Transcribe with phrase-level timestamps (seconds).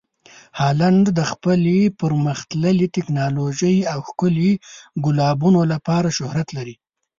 [0.59, 4.51] هالنډ د خپلې پرمخ تللې ټکنالوژۍ او ښکلي
[5.05, 6.75] ګلابونو لپاره شهرت لري.